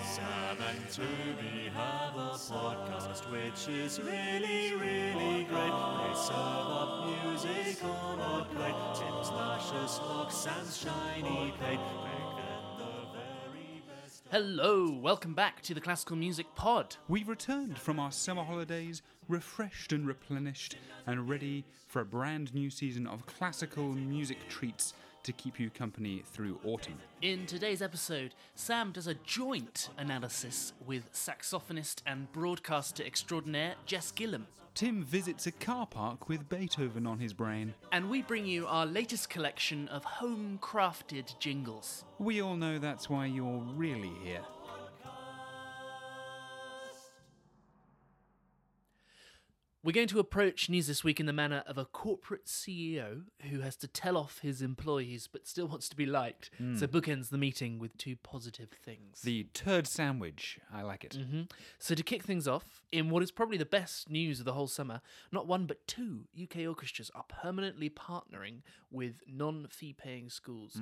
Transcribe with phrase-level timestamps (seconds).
[0.04, 5.72] Sam and Toby have a podcast which is really, really great.
[5.72, 8.76] They serve music on a plate.
[8.96, 11.80] Tim's luscious locks, Sam's shiny plate.
[11.80, 13.84] Make the very.
[14.32, 16.96] Hello, welcome back to the Classical Music Pod.
[17.08, 20.78] We've returned from our summer holidays refreshed and replenished
[21.08, 24.94] and ready for a brand new season of classical music treats
[25.26, 26.98] to keep you company through autumn.
[27.22, 34.44] In today's episode, Sam does a joint analysis with saxophonist and broadcaster extraordinaire Jess Gillam.
[34.76, 37.74] Tim visits a car park with Beethoven on his brain.
[37.94, 42.04] And we bring you our latest collection of home crafted jingles.
[42.20, 44.44] We all know that's why you're really here.
[49.86, 53.60] We're going to approach news this week in the manner of a corporate CEO who
[53.60, 56.50] has to tell off his employees but still wants to be liked.
[56.76, 59.22] So bookends the meeting with two positive things.
[59.22, 60.60] The turd sandwich.
[60.74, 61.14] I like it.
[61.14, 61.42] hmm
[61.78, 64.66] So to kick things off, in what is probably the best news of the whole
[64.66, 70.82] summer, not one but two UK orchestras are permanently partnering with non-fee paying schools.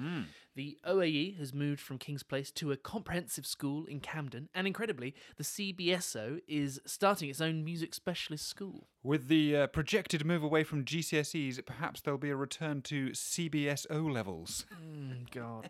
[0.56, 5.14] The OAE has moved from Kings Place to a comprehensive school in Camden, and incredibly,
[5.36, 8.88] the CBSO is starting its own music specialist school.
[9.06, 13.86] With the uh, projected move away from GCSEs, perhaps there'll be a return to CBS
[13.90, 14.66] O levels.
[15.30, 15.70] God.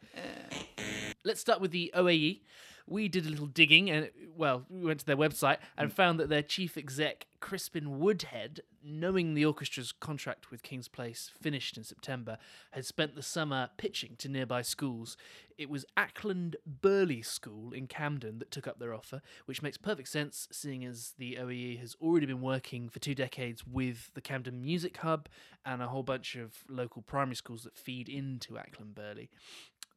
[1.25, 2.41] Let's start with the OAE.
[2.85, 5.93] We did a little digging and, well, we went to their website and mm.
[5.93, 11.77] found that their chief exec, Crispin Woodhead, knowing the orchestra's contract with Kings Place finished
[11.77, 12.37] in September,
[12.71, 15.15] had spent the summer pitching to nearby schools.
[15.57, 20.09] It was Acland Burghley School in Camden that took up their offer, which makes perfect
[20.09, 24.61] sense seeing as the OAE has already been working for two decades with the Camden
[24.61, 25.29] Music Hub
[25.65, 29.29] and a whole bunch of local primary schools that feed into Acland Burghley.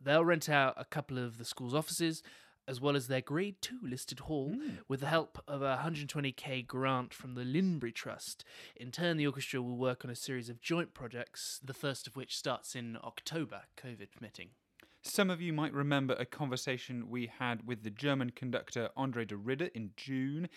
[0.00, 2.22] They'll rent out a couple of the school's offices,
[2.68, 4.76] as well as their Grade 2 listed hall, hmm.
[4.88, 8.44] with the help of a 120k grant from the Linbury Trust.
[8.74, 12.16] In turn, the orchestra will work on a series of joint projects, the first of
[12.16, 14.50] which starts in October, COVID permitting.
[15.02, 19.36] Some of you might remember a conversation we had with the German conductor Andre de
[19.36, 20.48] Ridder in June.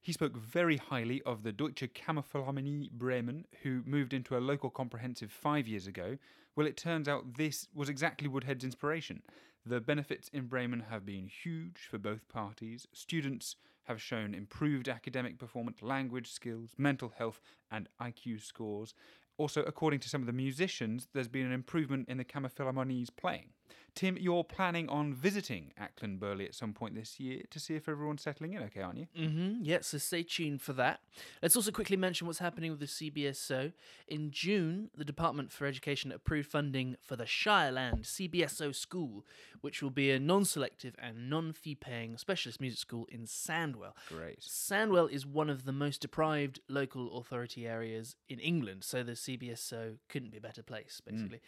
[0.00, 5.30] He spoke very highly of the Deutsche Kammerphilharmonie Bremen, who moved into a local comprehensive
[5.30, 6.16] five years ago.
[6.56, 9.22] Well, it turns out this was exactly Woodhead's inspiration.
[9.68, 12.88] The benefits in Bremen have been huge for both parties.
[12.94, 18.94] Students have shown improved academic performance, language skills, mental health, and IQ scores.
[19.36, 23.50] Also, according to some of the musicians, there's been an improvement in the Kammerphilharmonie's playing.
[23.94, 27.88] Tim, you're planning on visiting Acland Burghley at some point this year to see if
[27.88, 29.08] everyone's settling in okay, aren't you?
[29.18, 29.64] Mm-hmm.
[29.64, 31.00] Yeah, so stay tuned for that.
[31.42, 33.72] Let's also quickly mention what's happening with the CBSO.
[34.06, 39.26] In June, the Department for Education approved funding for the Shireland CBSO School,
[39.62, 43.94] which will be a non-selective and non-fee-paying specialist music school in Sandwell.
[44.08, 44.40] Great.
[44.40, 49.96] Sandwell is one of the most deprived local authority areas in England, so the CBSO
[50.08, 51.40] couldn't be a better place, basically.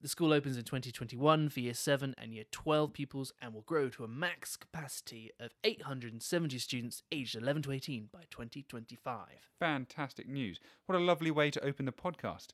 [0.00, 3.88] The school opens in 2021 for year 7 and year 12 pupils and will grow
[3.88, 9.26] to a max capacity of 870 students aged 11 to 18 by 2025.
[9.58, 10.60] Fantastic news.
[10.86, 12.50] What a lovely way to open the podcast.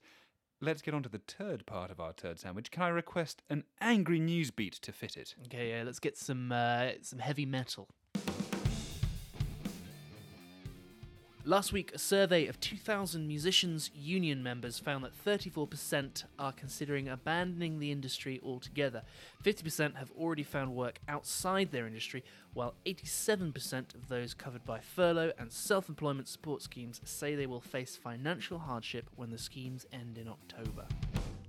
[0.62, 2.70] Let's get on to the turd part of our turd sandwich.
[2.70, 5.34] Can I request an angry news beat to fit it?
[5.44, 7.88] Okay, yeah, let's get some uh, some heavy metal.
[11.46, 17.78] Last week, a survey of 2,000 musicians' union members found that 34% are considering abandoning
[17.78, 19.02] the industry altogether.
[19.44, 22.24] 50% have already found work outside their industry,
[22.54, 27.60] while 87% of those covered by furlough and self employment support schemes say they will
[27.60, 30.86] face financial hardship when the schemes end in October.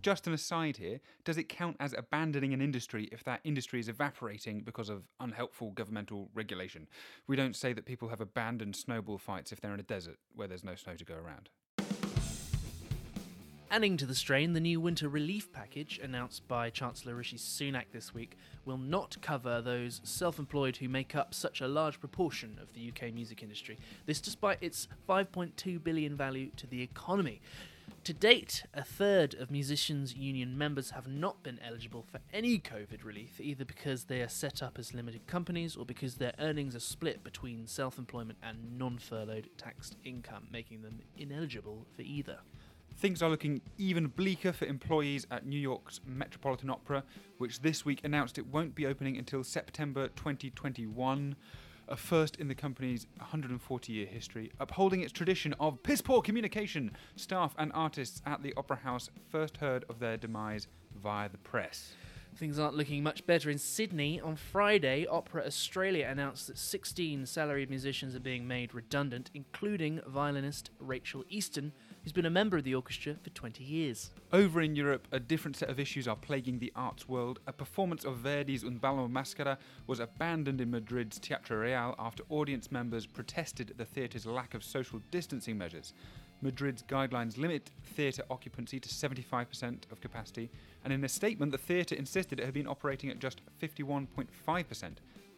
[0.05, 3.89] Just an aside here, does it count as abandoning an industry if that industry is
[3.89, 6.87] evaporating because of unhelpful governmental regulation?
[7.25, 10.47] We don't say that people have abandoned snowball fights if they're in a desert where
[10.47, 11.49] there's no snow to go around.
[13.71, 18.13] Adding to the strain, the new winter relief package announced by Chancellor Rishi Sunak this
[18.13, 22.71] week will not cover those self employed who make up such a large proportion of
[22.73, 23.79] the UK music industry.
[24.05, 27.41] This despite its 5.2 billion value to the economy.
[28.05, 33.03] To date, a third of musicians' union members have not been eligible for any COVID
[33.03, 36.79] relief, either because they are set up as limited companies or because their earnings are
[36.79, 42.37] split between self employment and non furloughed taxed income, making them ineligible for either.
[42.95, 47.03] Things are looking even bleaker for employees at New York's Metropolitan Opera,
[47.39, 51.35] which this week announced it won't be opening until September 2021,
[51.87, 56.91] a first in the company's 140 year history, upholding its tradition of piss poor communication.
[57.15, 60.67] Staff and artists at the Opera House first heard of their demise
[61.01, 61.93] via the press.
[62.37, 64.19] Things aren't looking much better in Sydney.
[64.19, 70.69] On Friday, Opera Australia announced that 16 salaried musicians are being made redundant, including violinist
[70.77, 71.71] Rachel Easton,
[72.05, 74.11] who's been a member of the orchestra for 20 years.
[74.31, 77.39] Over in Europe, a different set of issues are plaguing the arts world.
[77.47, 79.57] A performance of Verdi's Un ballo maschera
[79.87, 85.01] was abandoned in Madrid's Teatro Real after audience members protested the theatre's lack of social
[85.09, 85.93] distancing measures.
[86.43, 90.51] Madrid's guidelines limit theatre occupancy to 75% of capacity,
[90.83, 94.97] and in a statement, the theatre insisted it had been operating at just 51.5%.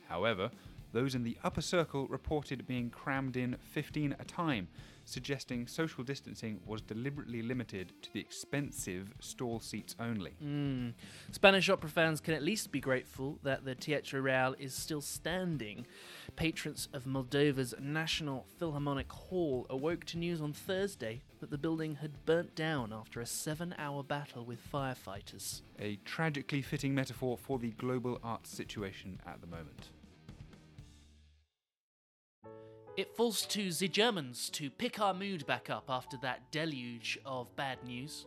[0.10, 0.52] However,
[0.92, 4.68] those in the upper circle reported being crammed in 15 at a time,
[5.08, 10.34] suggesting social distancing was deliberately limited to the expensive stall seats only.
[10.44, 10.94] Mm.
[11.32, 15.88] Spanish opera fans can at least be grateful that the Teatro Real is still standing.
[16.36, 22.26] Patrons of Moldova's National Philharmonic Hall awoke to news on Thursday that the building had
[22.26, 25.62] burnt down after a seven hour battle with firefighters.
[25.80, 29.90] A tragically fitting metaphor for the global arts situation at the moment.
[32.98, 37.56] It falls to the Germans to pick our mood back up after that deluge of
[37.56, 38.26] bad news.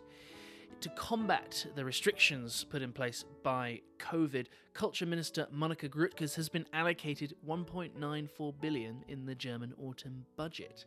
[0.82, 6.66] To combat the restrictions put in place by COVID, Culture Minister Monika Grütters has been
[6.72, 10.84] allocated 1.94 billion in the German autumn budget.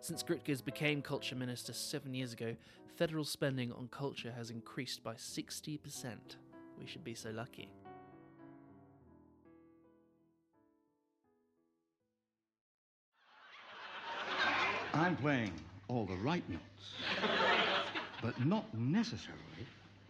[0.00, 2.56] Since Grüttges became Culture Minister seven years ago,
[2.96, 5.78] federal spending on culture has increased by 60%.
[6.80, 7.70] We should be so lucky.
[14.92, 15.52] I'm playing
[15.88, 16.94] all the right notes,
[18.22, 19.38] but not necessarily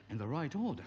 [0.08, 0.82] in the right order.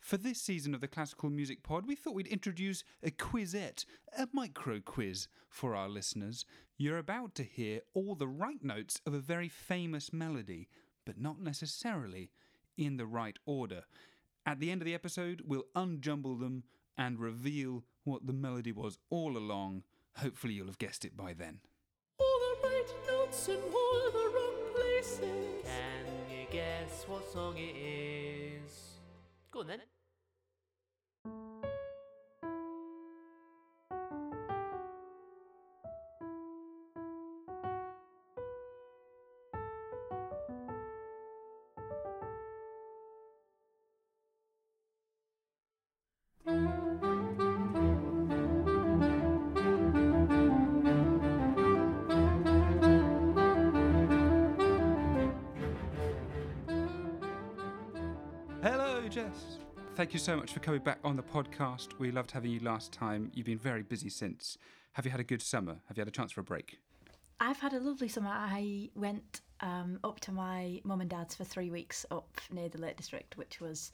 [0.00, 3.84] For this season of the Classical Music Pod, we thought we'd introduce a quizette,
[4.18, 6.44] a micro quiz for our listeners.
[6.76, 10.68] You're about to hear all the right notes of a very famous melody,
[11.04, 12.30] but not necessarily
[12.76, 13.82] in the right order.
[14.44, 16.64] At the end of the episode, we'll unjumble them
[16.98, 19.82] and reveal what the melody was all along.
[20.18, 21.60] Hopefully, you'll have guessed it by then.
[22.18, 25.64] All the right notes in all the wrong places.
[25.64, 28.98] Can you guess what song it is?
[29.50, 29.80] Go on then.
[59.16, 59.56] Jess.
[59.94, 61.98] Thank you so much for coming back on the podcast.
[61.98, 63.30] We loved having you last time.
[63.32, 64.58] You've been very busy since.
[64.92, 65.78] Have you had a good summer?
[65.88, 66.78] Have you had a chance for a break?
[67.40, 68.28] I've had a lovely summer.
[68.30, 72.76] I went um, up to my mum and dad's for three weeks up near the
[72.76, 73.90] Lake District, which was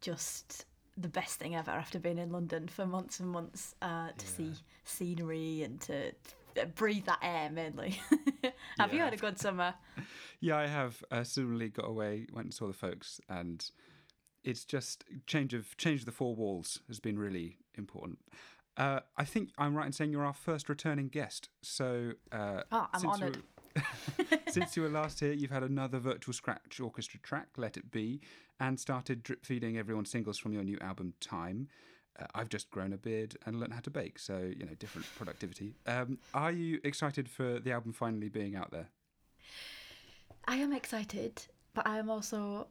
[0.00, 0.66] just
[0.98, 4.50] the best thing ever after being in London for months and months uh, to see
[4.82, 6.10] scenery and to
[6.74, 8.00] breathe that air mainly.
[8.80, 9.74] Have you had a good summer?
[10.40, 11.02] Yeah, I have.
[11.10, 13.64] Uh, suddenly got away, went and saw the folks, and
[14.44, 18.18] it's just change of change of the four walls has been really important.
[18.76, 21.48] Uh, I think I'm right in saying you're our first returning guest.
[21.62, 23.36] So uh, Oh, I'm since you honoured.
[23.36, 23.42] were-
[24.48, 28.20] since you were last here, you've had another virtual scratch orchestra track, "Let It Be,"
[28.60, 31.68] and started drip feeding everyone singles from your new album, "Time."
[32.16, 35.06] Uh, I've just grown a beard and learned how to bake, so you know different
[35.16, 35.74] productivity.
[35.86, 38.88] Um, are you excited for the album finally being out there?
[40.46, 42.68] I am excited, but I am also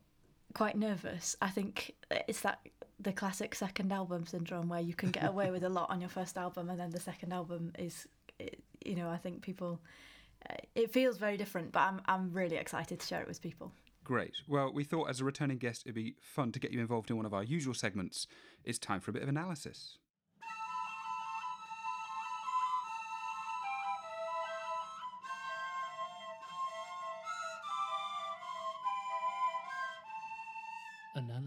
[0.53, 1.35] quite nervous.
[1.41, 1.95] I think
[2.27, 2.59] it's that
[2.99, 6.09] the classic second album syndrome where you can get away with a lot on your
[6.09, 8.07] first album, and then the second album is,
[8.85, 9.81] you know, I think people.
[10.49, 13.71] uh, It feels very different, but I'm I'm really excited to share it with people.
[14.03, 14.33] Great.
[14.47, 17.15] Well, we thought as a returning guest, it'd be fun to get you involved in
[17.15, 18.27] one of our usual segments.
[18.65, 19.97] It's time for a bit of analysis.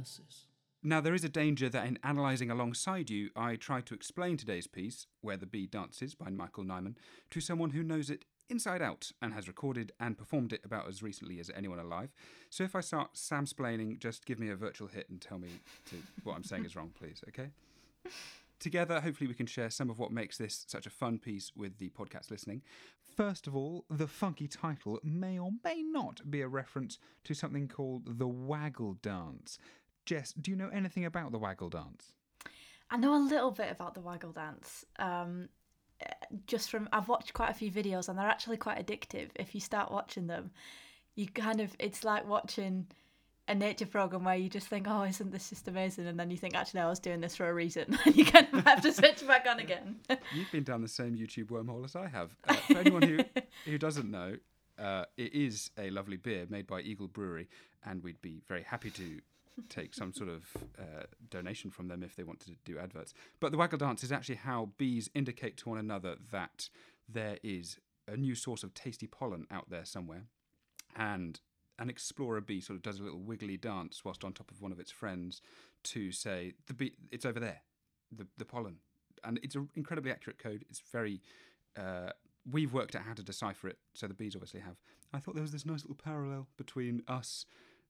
[0.06, 0.46] Analysis.
[0.82, 4.68] Now, there is a danger that in analysing alongside you, I try to explain today's
[4.68, 6.94] piece, Where the Bee Dances by Michael Nyman,
[7.30, 11.02] to someone who knows it inside out and has recorded and performed it about as
[11.02, 12.10] recently as anyone alive.
[12.50, 15.48] So if I start samsplaining, just give me a virtual hit and tell me
[15.90, 17.50] to, what I'm saying is wrong, please, okay?
[18.58, 21.78] together, hopefully, we can share some of what makes this such a fun piece with
[21.78, 22.62] the podcast listening.
[23.16, 27.68] First of all, the funky title may or may not be a reference to something
[27.68, 29.58] called the Waggle Dance.
[30.06, 32.12] Jess, do you know anything about the Waggle Dance?
[32.90, 34.84] I know a little bit about the waggle dance.
[34.98, 35.48] Um,
[36.46, 39.30] just from I've watched quite a few videos and they're actually quite addictive.
[39.34, 40.50] If you start watching them,
[41.14, 42.86] you kind of it's like watching
[43.48, 46.36] a nature program where you just think, "Oh, isn't this just amazing?" And then you
[46.36, 48.92] think, "Actually, I was doing this for a reason," and you kind of have to
[48.92, 49.96] switch back on again.
[50.34, 52.36] You've been down the same YouTube wormhole as I have.
[52.46, 53.18] Uh, for anyone who,
[53.64, 54.36] who doesn't know,
[54.78, 57.48] uh, it is a lovely beer made by Eagle Brewery,
[57.84, 59.20] and we'd be very happy to
[59.68, 60.44] take some sort of
[60.78, 63.14] uh, donation from them if they want to do adverts.
[63.40, 66.68] But the waggle dance is actually how bees indicate to one another that
[67.08, 70.25] there is a new source of tasty pollen out there somewhere,
[70.94, 71.40] and
[71.78, 74.72] an explorer bee sort of does a little wiggly dance whilst on top of one
[74.72, 75.42] of its friends
[75.82, 77.62] to say the bee it's over there,
[78.10, 78.76] the the pollen,
[79.25, 80.64] and it's an incredibly accurate code.
[80.68, 81.20] It's very
[81.78, 82.10] uh,
[82.50, 84.76] we've worked out how to decipher it, so the bees obviously have.
[85.12, 87.46] I thought there was this nice little parallel between us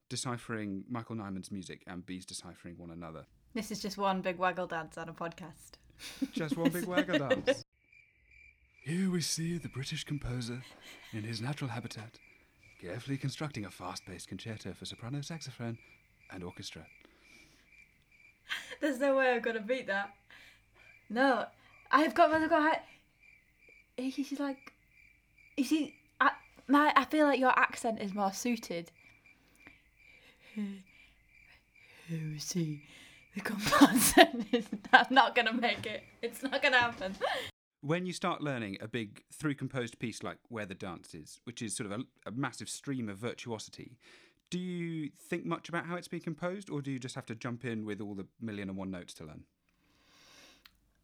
[0.09, 3.25] deciphering Michael Nyman's music and bees deciphering one another.
[3.55, 5.79] This is just one big waggle dance on a podcast.
[6.33, 7.65] Just one big waggle dance.
[8.83, 10.63] Here we see the British composer
[11.13, 12.19] in his natural habitat,
[12.81, 15.79] carefully constructing a fast paced concerto for soprano saxophone
[16.31, 16.87] and orchestra.
[18.81, 20.15] There's no way I'm gonna beat that.
[21.09, 21.47] No,
[21.91, 22.33] I've got.
[22.33, 22.83] I've got.
[23.97, 24.73] He's like,
[25.57, 26.33] you see, I,
[26.69, 28.93] my, I feel like your accent is more suited.
[32.09, 32.83] Who is he?
[33.35, 34.29] The composer.
[34.93, 36.03] I'm not gonna make it.
[36.23, 37.15] It's not gonna happen.
[37.81, 41.63] when you start learning a big through composed piece like Where the Dance Is, which
[41.63, 43.99] is sort of a, a massive stream of virtuosity,
[44.51, 47.35] do you think much about how it's been composed, or do you just have to
[47.35, 49.43] jump in with all the million and one notes to learn?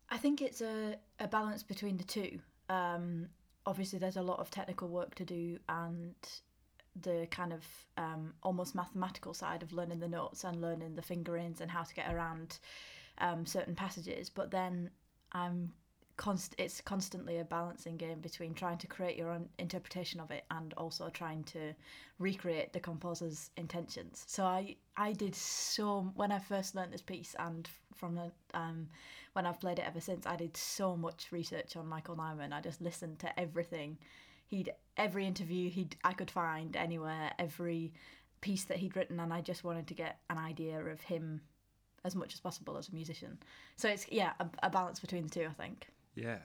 [0.08, 2.38] I think it's a, a balance between the two.
[2.68, 3.28] Um,
[3.66, 6.14] obviously, there's a lot of technical work to do, and
[7.00, 7.64] the kind of
[7.96, 11.94] um, almost mathematical side of learning the notes and learning the fingerings and how to
[11.94, 12.58] get around
[13.18, 14.28] um, certain passages.
[14.28, 14.90] But then
[15.32, 15.72] I'm
[16.16, 20.44] const- it's constantly a balancing game between trying to create your own interpretation of it
[20.50, 21.74] and also trying to
[22.18, 24.24] recreate the composer's intentions.
[24.26, 28.88] So I I did so when I first learned this piece and from the, um,
[29.32, 32.52] when I've played it ever since, I did so much research on Michael Nyman.
[32.52, 33.98] I just listened to everything
[34.52, 37.94] he'd every interview he'd I could find anywhere, every
[38.42, 41.40] piece that he'd written, and I just wanted to get an idea of him
[42.04, 43.38] as much as possible as a musician.
[43.76, 45.86] So it's yeah, a, a balance between the two, I think.
[46.14, 46.38] Yeah.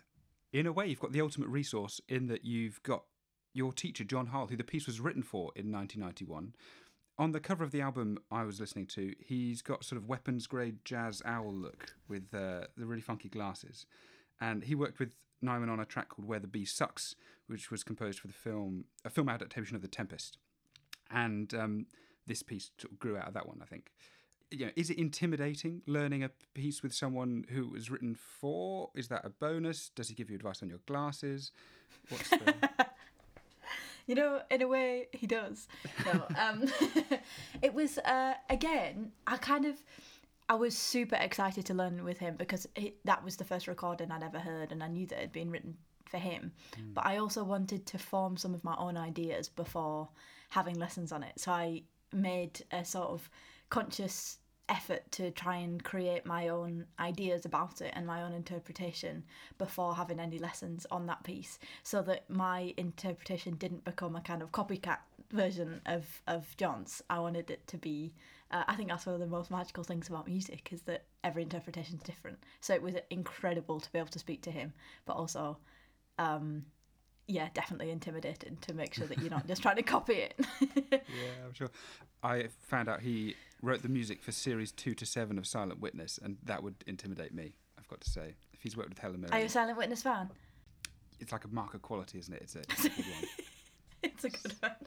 [0.54, 3.04] In a way, you've got the ultimate resource in that you've got
[3.54, 6.54] your teacher, John Harle, who the piece was written for in 1991.
[7.20, 10.48] On the cover of the album I was listening to, he's got sort of weapons
[10.48, 13.86] grade jazz owl look with uh, the really funky glasses.
[14.40, 17.16] And he worked with Nyman on a track called Where the Bee Sucks,
[17.48, 20.38] which was composed for the film, a film adaptation of The Tempest.
[21.10, 21.86] And um,
[22.26, 23.92] this piece grew out of that one, I think
[24.52, 28.90] you know, is it intimidating learning a piece with someone who was written for?
[28.96, 29.90] Is that a bonus?
[29.90, 31.52] Does he give you advice on your glasses?
[32.10, 32.56] What's the...
[34.08, 35.68] you know, in a way, he does.
[36.06, 36.66] No, um,
[37.62, 39.12] it was uh, again.
[39.26, 39.76] I kind of,
[40.48, 42.68] I was super excited to learn with him because
[43.04, 45.52] that was the first recording I'd ever heard, and I knew that it had been
[45.52, 45.76] written
[46.08, 46.52] for him.
[46.76, 46.94] Mm.
[46.94, 50.10] But I also wanted to form some of my own ideas before
[50.50, 51.40] having lessons on it.
[51.40, 51.84] So I
[52.14, 53.30] made a sort of
[53.70, 54.38] conscious
[54.70, 59.24] effort to try and create my own ideas about it and my own interpretation
[59.58, 64.42] before having any lessons on that piece so that my interpretation didn't become a kind
[64.42, 64.98] of copycat
[65.32, 68.14] version of of John's I wanted it to be
[68.52, 71.44] uh, I think that's one of the most magical things about music is that every
[71.44, 74.74] interpretation is different so it was incredible to be able to speak to him
[75.06, 75.58] but also
[76.18, 76.66] um,
[77.28, 80.40] yeah, definitely intimidated to make sure that you're not just trying to copy it.
[80.92, 81.00] yeah,
[81.46, 81.70] I'm sure.
[82.24, 86.20] I found out he wrote the music for series two to seven of Silent Witness,
[86.22, 87.54] and that would intimidate me.
[87.78, 90.04] I've got to say, if he's worked with Helen Mirren, are you a Silent Witness
[90.04, 90.30] fan?
[91.20, 92.42] It's like a mark of quality, isn't it?
[92.44, 93.24] It's a, it's a good one.
[94.04, 94.72] it's a good one.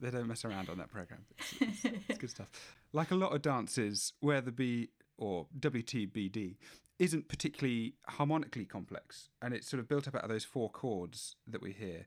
[0.00, 1.22] They don't mess around on that program.
[1.36, 2.46] It's, it's, it's good stuff.
[2.92, 6.54] Like a lot of dances, where the B or WTBD
[6.98, 11.36] isn't particularly harmonically complex, and it's sort of built up out of those four chords
[11.46, 12.06] that we hear.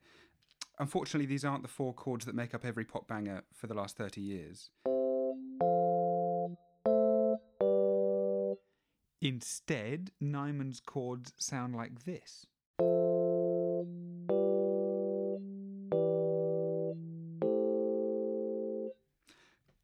[0.80, 3.98] Unfortunately, these aren't the four chords that make up every pop banger for the last
[3.98, 4.70] 30 years.
[9.22, 12.48] Instead, Nyman's chords sound like this.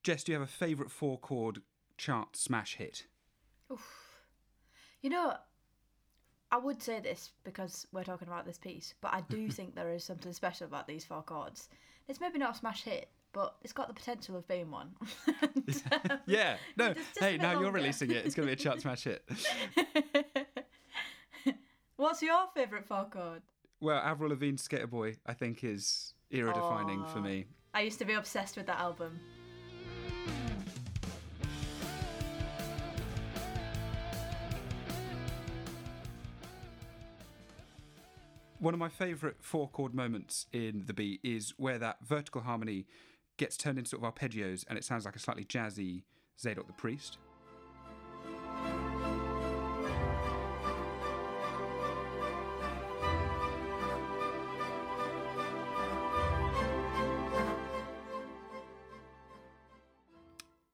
[0.04, 1.62] Jess, do you have a favourite four chord
[1.98, 3.06] chart smash hit?
[5.02, 5.34] You know,
[6.52, 9.92] I would say this because we're talking about this piece, but I do think there
[9.94, 11.70] is something special about these four chords.
[12.08, 14.92] It's maybe not a smash hit, but it's got the potential of being one.
[16.26, 16.94] Yeah, no.
[16.94, 18.26] Just- just hey, now you're releasing it.
[18.26, 19.24] It's going to be a chart smash hit.
[21.96, 23.42] What's your favourite four chord?
[23.80, 27.46] Well, Avril Lavigne's Skater Boy, I think, is era defining for me.
[27.74, 29.20] I used to be obsessed with that album.
[38.68, 42.86] One of my favourite four chord moments in the beat is where that vertical harmony
[43.38, 46.04] gets turned into sort of arpeggios and it sounds like a slightly jazzy
[46.38, 47.18] Zadok the Priest.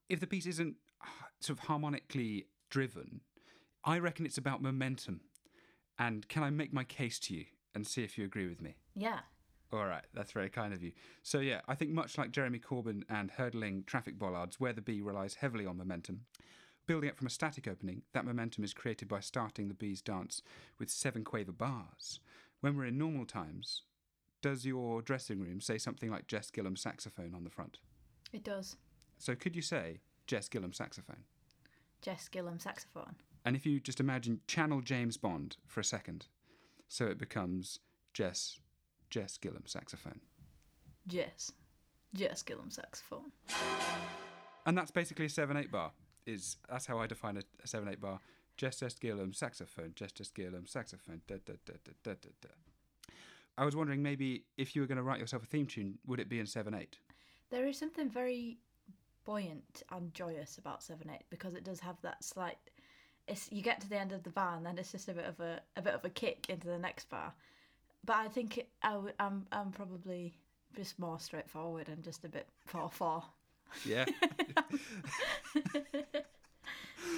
[0.09, 1.05] If the piece isn't uh,
[1.41, 3.21] sort of harmonically driven,
[3.85, 5.21] I reckon it's about momentum.
[5.99, 8.75] And can I make my case to you and see if you agree with me?
[8.95, 9.19] Yeah.
[9.71, 10.91] All right, that's very kind of you.
[11.23, 15.01] So, yeah, I think much like Jeremy Corbyn and hurdling traffic bollards, where the bee
[15.01, 16.21] relies heavily on momentum,
[16.85, 20.43] building up from a static opening, that momentum is created by starting the bee's dance
[20.77, 22.19] with seven quaver bars.
[22.61, 23.81] When we're in normal times,
[24.43, 27.79] does your dressing room say something like Jess Gillam saxophone on the front?
[28.31, 28.75] It does.
[29.17, 31.23] So, could you say Jess Gillam saxophone?
[32.01, 33.15] Jess Gillam saxophone.
[33.45, 36.27] And if you just imagine channel James Bond for a second,
[36.93, 37.79] so it becomes
[38.13, 38.59] Jess
[39.09, 40.19] Jess Gillam saxophone.
[41.07, 41.51] Jess.
[42.13, 43.31] Jess Gillam saxophone.
[44.67, 45.91] And that's basically a 7 8 bar.
[46.27, 48.19] Is That's how I define a, a 7 8 bar.
[48.57, 51.21] Jess Jess Gillam saxophone, Jess Jess Gillam saxophone.
[51.27, 52.49] Da, da, da, da, da, da, da.
[53.57, 56.19] I was wondering maybe if you were going to write yourself a theme tune, would
[56.19, 56.95] it be in 7 8?
[57.49, 58.59] There is something very
[59.25, 62.57] buoyant and joyous about Seven Eight because it does have that slight.
[63.27, 65.25] It's you get to the end of the bar and then it's just a bit
[65.25, 67.33] of a a bit of a kick into the next bar.
[68.05, 70.33] But I think it, I w- I'm I'm probably
[70.75, 73.23] just more straightforward and just a bit four four.
[73.85, 74.05] Yeah.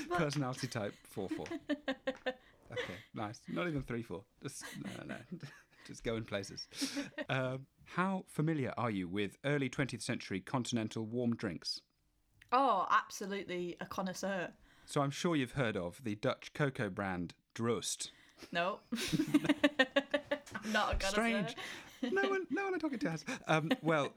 [0.09, 1.45] Personality type 4 4.
[2.71, 3.41] Okay, nice.
[3.47, 4.23] Not even 3 4.
[4.41, 5.37] Just, no, no, no.
[5.87, 6.67] Just going places.
[7.29, 11.79] Um, how familiar are you with early 20th century continental warm drinks?
[12.51, 14.49] Oh, absolutely a connoisseur.
[14.85, 18.11] So I'm sure you've heard of the Dutch cocoa brand Droste.
[18.51, 18.79] No,
[20.71, 21.05] not a.
[21.07, 21.55] Strange.
[22.01, 23.25] no one, no one I'm talking to has.
[23.47, 24.13] Um, well,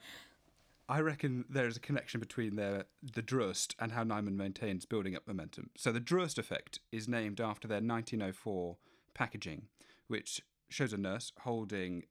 [0.88, 5.14] I reckon there is a connection between their the Droste and how Nyman maintains building
[5.14, 5.70] up momentum.
[5.76, 8.76] So the Droste effect is named after their 1904
[9.14, 9.66] packaging,
[10.06, 12.04] which shows a nurse holding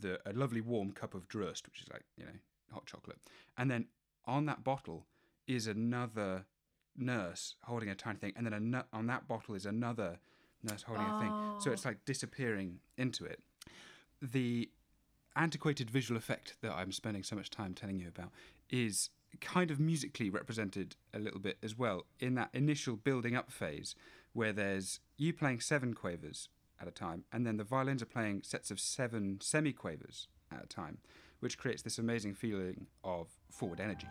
[0.00, 2.32] the a lovely warm cup of Droste, which is like you know
[2.72, 3.18] hot chocolate,
[3.56, 3.86] and then
[4.26, 5.06] on that bottle
[5.46, 6.46] is another
[6.96, 10.18] nurse holding a tiny thing, and then nu- on that bottle is another
[10.62, 11.32] nurse holding a thing.
[11.60, 13.40] So it's like disappearing into it.
[14.22, 14.70] The
[15.36, 18.30] antiquated visual effect that I'm spending so much time telling you about
[18.70, 23.50] is kind of musically represented a little bit as well in that initial building up
[23.50, 23.94] phase
[24.32, 26.48] where there's you playing seven quavers
[26.80, 30.66] at a time and then the violins are playing sets of seven semi-quavers at a
[30.68, 30.98] time
[31.40, 34.06] which creates this amazing feeling of forward energy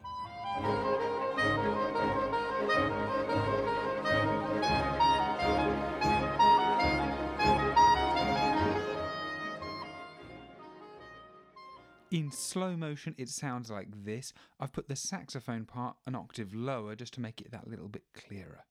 [12.14, 14.34] In slow motion, it sounds like this.
[14.60, 18.04] I've put the saxophone part an octave lower just to make it that little bit
[18.14, 18.66] clearer.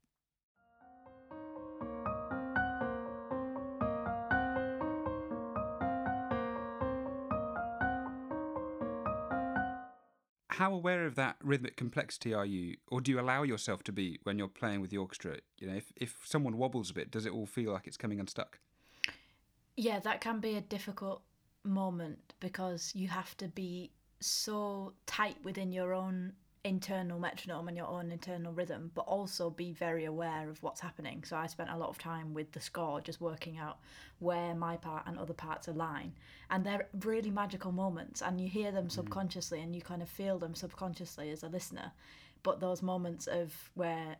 [10.46, 14.20] How aware of that rhythmic complexity are you, or do you allow yourself to be
[14.22, 15.38] when you're playing with the orchestra?
[15.58, 18.20] You know, if, if someone wobbles a bit, does it all feel like it's coming
[18.20, 18.60] unstuck?
[19.76, 21.22] Yeah, that can be a difficult
[21.64, 26.32] moment because you have to be so tight within your own
[26.64, 31.24] internal metronome and your own internal rhythm, but also be very aware of what's happening.
[31.24, 33.78] So I spent a lot of time with the score just working out
[34.20, 36.12] where my part and other parts align.
[36.50, 38.92] And they're really magical moments, and you hear them mm.
[38.92, 41.92] subconsciously and you kind of feel them subconsciously as a listener.
[42.44, 44.16] But those moments of where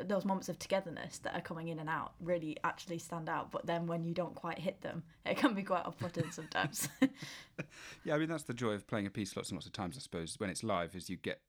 [0.00, 3.50] those moments of togetherness that are coming in and out really actually stand out.
[3.50, 6.88] But then when you don't quite hit them, it can be quite off-putting sometimes.
[8.04, 9.96] Yeah, I mean that's the joy of playing a piece lots and lots of times.
[9.96, 11.40] I suppose when it's live, is you get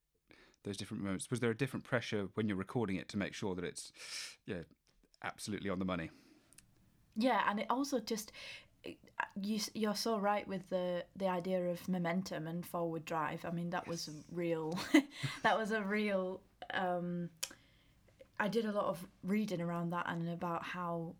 [0.63, 1.30] those different moments.
[1.32, 3.91] Was there a different pressure when you're recording it to make sure that it's,
[4.46, 4.62] yeah,
[5.24, 6.12] absolutely on the money?
[7.15, 8.32] yeah, and it also just
[9.41, 13.46] you you're so right with the the idea of momentum and forward drive.
[13.46, 14.78] I mean that was real
[15.43, 16.41] that was a real
[16.74, 17.30] um
[18.39, 21.15] I did a lot of reading around that and about how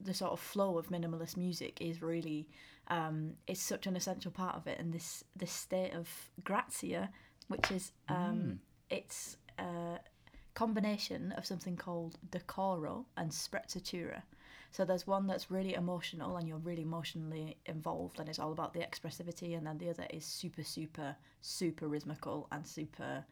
[0.00, 2.48] the sort of flow of minimalist music is really
[2.88, 6.08] um, is such an essential part of it, and this this state of
[6.44, 7.10] grazia,
[7.48, 9.98] which is um, it's a
[10.54, 14.22] combination of something called decoro and sprezzatura.
[14.70, 18.74] So there's one that's really emotional and you're really emotionally involved and it's all about
[18.74, 23.24] the expressivity and then the other is super super super rhythmical and super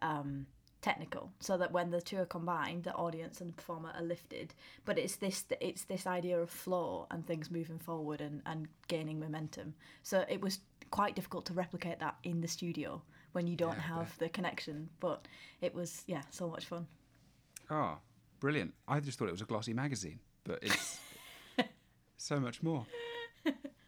[0.00, 0.46] um,
[0.82, 4.52] technical so that when the two are combined the audience and the performer are lifted
[4.84, 9.18] but it's this it's this idea of flow and things moving forward and, and gaining
[9.20, 10.58] momentum so it was
[10.90, 13.00] quite difficult to replicate that in the studio
[13.32, 15.26] when you don't Yeah, have the connection but
[15.60, 16.86] it was yeah so much fun
[17.70, 17.98] Oh,
[18.40, 18.74] brilliant.
[18.86, 20.98] I just thought it was a glossy magazine, but it's
[22.18, 22.84] so much more.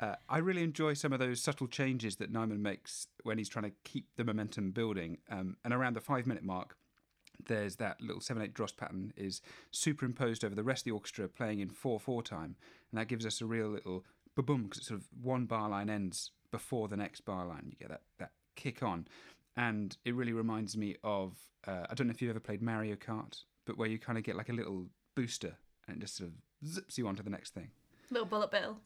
[0.00, 3.64] Uh, I really enjoy some of those subtle changes that Nyman makes when he's trying
[3.64, 5.18] to keep the momentum building.
[5.30, 6.76] Um, and around the five minute mark,
[7.46, 11.28] there's that little 7 8 Droste pattern is superimposed over the rest of the orchestra
[11.28, 12.56] playing in 4 4 time.
[12.90, 15.68] And that gives us a real little ba boom because it's sort of one bar
[15.68, 17.66] line ends before the next bar line.
[17.70, 19.06] You get that, that kick on.
[19.56, 22.94] And it really reminds me of uh, I don't know if you've ever played Mario
[22.94, 25.56] Kart, but where you kind of get like a little booster
[25.86, 27.70] and it just sort of zips you on to the next thing.
[28.10, 28.78] little bullet bill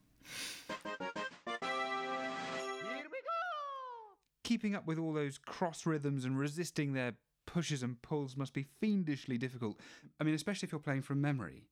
[4.52, 7.14] keeping up with all those cross rhythms and resisting their
[7.46, 9.80] pushes and pulls must be fiendishly difficult.
[10.20, 11.64] I mean, especially if you're playing from memory.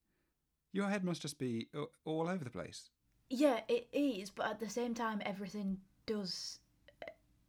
[0.73, 1.69] Your head must just be
[2.05, 2.91] all over the place.
[3.29, 6.59] Yeah, it is, but at the same time, everything does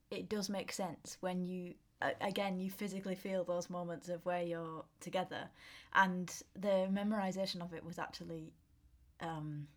[0.09, 1.75] it does make sense when you
[2.19, 5.49] again you physically feel those moments of where you're together,
[5.93, 8.53] and the memorization of it was actually
[9.21, 9.67] um,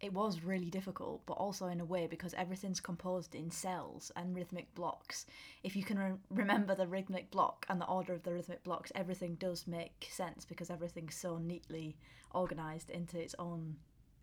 [0.00, 4.34] it was really difficult, but also in a way because everything's composed in cells and
[4.34, 5.26] rhythmic blocks.
[5.64, 8.92] If you can re- remember the rhythmic block and the order of the rhythmic blocks,
[8.94, 11.96] everything does make sense because everything's so neatly
[12.32, 13.76] organized into its own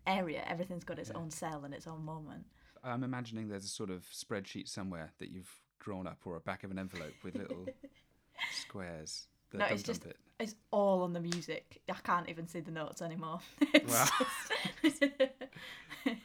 [0.06, 0.44] area.
[0.46, 2.46] Everything's got its own cell and its own moment.
[2.82, 6.64] I'm imagining there's a sort of spreadsheet somewhere that you've drawn up or a back
[6.64, 7.66] of an envelope with little
[8.52, 9.26] squares.
[9.50, 10.16] The No, it's just bit.
[10.38, 11.80] it's all on the music.
[11.88, 13.40] I can't even see the notes anymore.
[13.88, 14.06] Wow.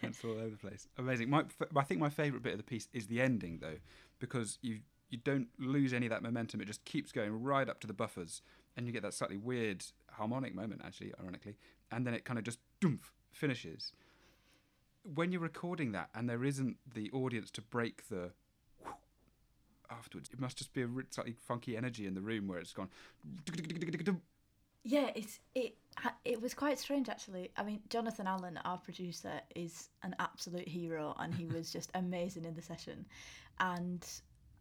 [0.03, 0.87] It's all over the place.
[0.97, 1.29] Amazing.
[1.29, 1.43] My,
[1.75, 3.77] I think my favourite bit of the piece is the ending, though,
[4.19, 4.79] because you
[5.09, 6.61] you don't lose any of that momentum.
[6.61, 8.41] It just keeps going right up to the buffers,
[8.77, 11.55] and you get that slightly weird harmonic moment, actually, ironically,
[11.91, 13.91] and then it kind of just doomph, finishes.
[15.03, 18.31] When you're recording that, and there isn't the audience to break the
[19.91, 22.89] afterwards, it must just be a slightly funky energy in the room where it's gone.
[24.83, 25.75] Yeah, it's it.
[26.25, 27.51] It was quite strange actually.
[27.55, 32.45] I mean, Jonathan Allen, our producer, is an absolute hero, and he was just amazing
[32.45, 33.05] in the session.
[33.59, 34.05] And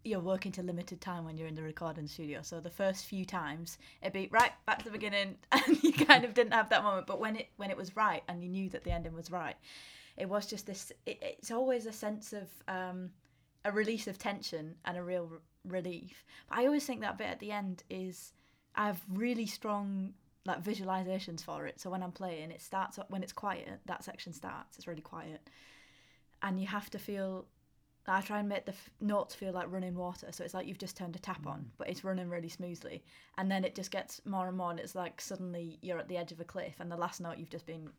[0.04, 3.24] you're working to limited time when you're in the recording studio, so the first few
[3.24, 6.82] times it'd be right back to the beginning, and you kind of didn't have that
[6.82, 7.06] moment.
[7.06, 9.56] But when it when it was right, and you knew that the ending was right,
[10.18, 10.92] it was just this.
[11.06, 13.10] It, it's always a sense of um,
[13.64, 16.24] a release of tension and a real r- relief.
[16.48, 18.32] But I always think that bit at the end is
[18.74, 20.14] I have really strong
[20.46, 21.80] like visualizations for it.
[21.80, 23.80] So when I'm playing, it starts up when it's quiet.
[23.86, 24.76] That section starts.
[24.76, 25.48] It's really quiet,
[26.42, 27.46] and you have to feel.
[28.06, 30.78] I try and make the f- notes feel like running water, so it's like you've
[30.78, 33.04] just turned a tap on, but it's running really smoothly,
[33.36, 36.16] and then it just gets more and more, and it's like suddenly you're at the
[36.16, 37.90] edge of a cliff, and the last note you've just been,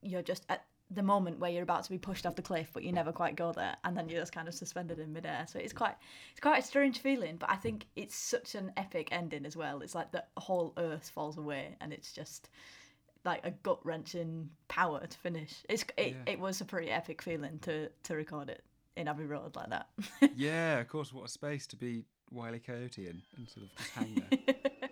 [0.00, 0.64] you're just at
[0.94, 3.36] the moment where you're about to be pushed off the cliff, but you never quite
[3.36, 5.46] go there, and then you're just kind of suspended in midair.
[5.48, 5.94] So it's quite,
[6.30, 9.80] it's quite a strange feeling, but I think it's such an epic ending as well.
[9.82, 12.48] It's like the whole earth falls away, and it's just
[13.24, 15.54] like a gut wrenching power to finish.
[15.68, 16.32] It's it, Yeah.
[16.32, 18.64] it was a pretty epic feeling to to record it
[18.96, 19.88] in Abbey Road like that.
[20.36, 21.12] yeah, of course.
[21.12, 24.54] What a space to be Wiley Coyote in and sort of just hang there.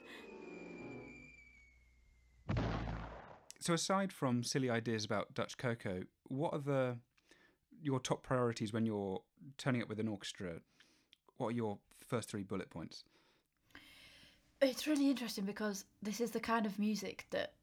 [3.61, 6.97] so, aside from silly ideas about Dutch cocoa, what are the
[7.83, 9.23] your top priorities when you're
[9.59, 10.61] turning up with an orchestra?
[11.37, 13.05] What are your first three bullet points?
[14.61, 17.55] It's really interesting because this is the kind of music that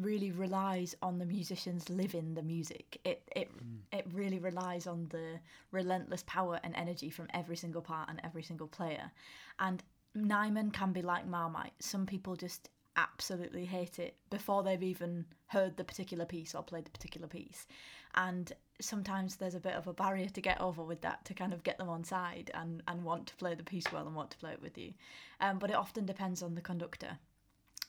[0.00, 3.00] really relies on the musicians living the music.
[3.04, 3.78] It it mm.
[3.92, 8.42] it really relies on the relentless power and energy from every single part and every
[8.42, 9.10] single player.
[9.58, 9.82] And
[10.16, 11.74] Nyman can be like Marmite.
[11.80, 16.84] Some people just absolutely hate it before they've even heard the particular piece or played
[16.84, 17.66] the particular piece.
[18.14, 21.52] And sometimes there's a bit of a barrier to get over with that to kind
[21.52, 24.30] of get them on side and, and want to play the piece well and want
[24.32, 24.92] to play it with you.
[25.40, 27.18] Um, but it often depends on the conductor.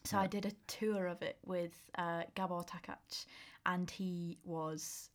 [0.04, 3.26] So I did a tour of it with uh, Gabor Takac,
[3.66, 5.10] and he was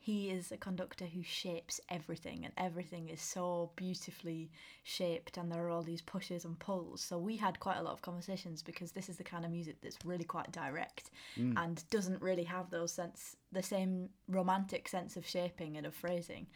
[0.00, 4.50] he is a conductor who shapes everything, and everything is so beautifully
[4.84, 7.00] shaped, and there are all these pushes and pulls.
[7.00, 9.76] So we had quite a lot of conversations because this is the kind of music
[9.82, 11.52] that's really quite direct mm.
[11.56, 16.46] and doesn't really have those sense, the same romantic sense of shaping and of phrasing.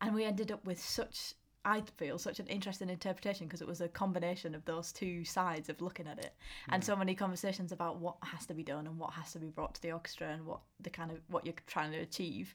[0.00, 3.80] And we ended up with such I feel such an interesting interpretation because it was
[3.80, 6.34] a combination of those two sides of looking at it,
[6.68, 9.48] and so many conversations about what has to be done and what has to be
[9.48, 12.54] brought to the orchestra and what the kind of what you're trying to achieve.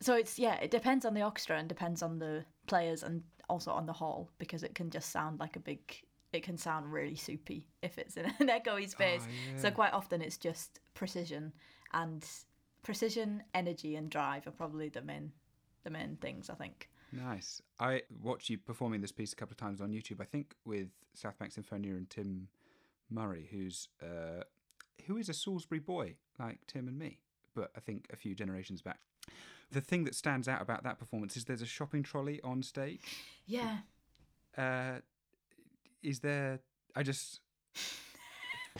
[0.00, 3.70] So it's yeah, it depends on the orchestra and depends on the players and also
[3.70, 5.80] on the hall because it can just sound like a big.
[6.32, 9.22] It can sound really soupy if it's in an echoey ah, space.
[9.56, 9.74] So yeah.
[9.74, 11.52] quite often it's just precision
[11.92, 12.26] and
[12.82, 15.32] precision, energy, and drive are probably the main
[15.84, 16.88] the main things I think.
[17.12, 17.60] Nice.
[17.78, 20.20] I watched you performing this piece a couple of times on YouTube.
[20.20, 22.48] I think with Southbank Sinfonia and Tim
[23.10, 24.44] Murray, who's uh,
[25.06, 27.18] who is a Salisbury boy like Tim and me,
[27.54, 28.98] but I think a few generations back.
[29.70, 33.00] The thing that stands out about that performance is there's a shopping trolley on stage.
[33.46, 33.78] Yeah,
[34.56, 35.00] Uh,
[36.02, 36.60] is there?
[36.96, 37.40] I just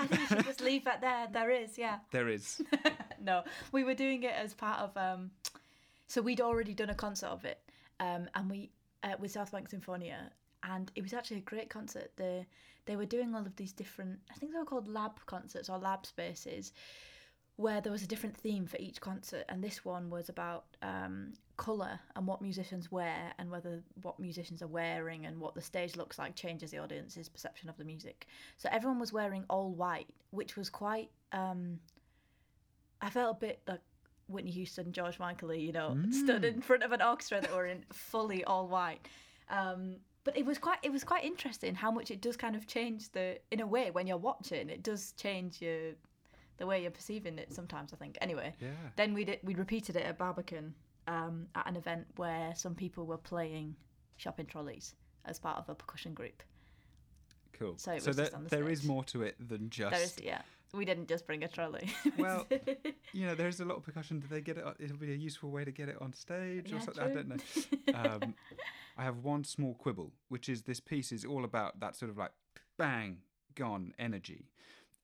[0.00, 1.28] I think we should just leave that there.
[1.32, 1.98] There is, yeah.
[2.12, 2.62] there is.
[3.22, 3.42] no,
[3.72, 4.96] we were doing it as part of.
[4.96, 5.30] Um,
[6.08, 7.60] so we'd already done a concert of it,
[8.00, 8.70] um, and we
[9.04, 10.30] uh, with Southbank Sinfonia,
[10.64, 12.10] and it was actually a great concert.
[12.16, 12.44] The
[12.86, 14.18] they were doing all of these different.
[14.30, 16.72] I think they were called lab concerts or lab spaces,
[17.56, 21.34] where there was a different theme for each concert, and this one was about um,
[21.58, 25.94] color and what musicians wear, and whether what musicians are wearing and what the stage
[25.94, 28.26] looks like changes the audience's perception of the music.
[28.56, 31.10] So everyone was wearing all white, which was quite.
[31.32, 31.80] Um,
[33.02, 33.80] I felt a bit like
[34.28, 37.84] Whitney Houston, George Michael, you know, stood in front of an orchestra that were in
[37.92, 39.00] fully all white.
[39.50, 42.66] Um, but it was quite it was quite interesting how much it does kind of
[42.66, 45.92] change the in a way when you're watching it does change your
[46.58, 48.18] the way you're perceiving it sometimes I think.
[48.20, 48.68] Anyway, Yeah.
[48.96, 50.74] then we did we repeated it at Barbican
[51.06, 53.74] um, at an event where some people were playing
[54.16, 56.42] shopping trolleys as part of a percussion group.
[57.54, 57.74] Cool.
[57.78, 59.92] So it so there, just on the there is more to it than just.
[59.94, 60.42] There is yeah.
[60.74, 61.88] We didn't just bring a trolley.
[62.18, 62.46] Well,
[63.12, 64.20] you know, there's a lot of percussion.
[64.20, 64.64] Did they get it?
[64.64, 67.04] on- It'll be a useful way to get it on stage or Yeah, something.
[67.04, 67.36] I don't know.
[67.94, 68.34] Um,
[68.98, 72.18] I have one small quibble, which is this piece is all about that sort of
[72.18, 72.32] like
[72.76, 73.18] bang
[73.54, 74.50] gone energy,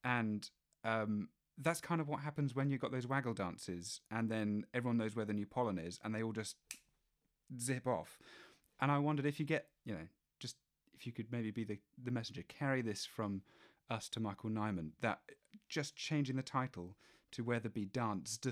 [0.05, 0.49] and
[0.85, 4.99] um, that's kind of what happens when you've got those waggle dances, and then everyone
[4.99, 6.57] knows where the new pollen is, and they all just
[7.59, 8.19] zip off.
[8.81, 10.07] And I wondered if you get, you know,
[10.41, 10.57] just
[10.95, 13.43] if you could maybe be the the messenger, carry this from
[13.91, 15.21] us to Michael Nyman, that
[15.75, 16.95] just changing the title
[17.33, 18.47] to Where the Be Danced.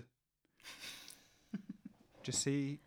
[2.25, 2.81] just see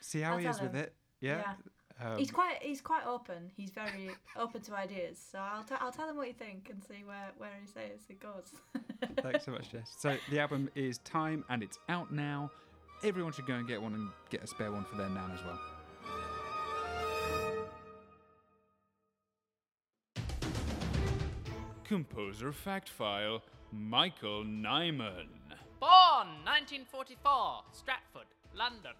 [0.00, 0.82] see how I'll he is tell with him.
[0.82, 0.94] it.
[1.20, 1.54] Yeah.
[2.02, 3.50] Um, he's quite he's quite open.
[3.56, 5.18] He's very open to ideas.
[5.32, 8.00] So I'll t- I'll tell him what you think and see where where he says
[8.10, 8.52] it goes.
[9.22, 9.94] Thanks so much, Jess.
[9.98, 12.50] So the album is Time and it's out now.
[13.02, 15.42] Everyone should go and get one and get a spare one for their nan as
[15.42, 15.58] well.
[21.84, 25.28] Composer Fact File Michael Nyman.
[25.78, 28.92] Born 1944, Stratford, London.